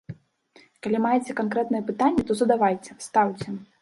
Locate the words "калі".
0.87-1.01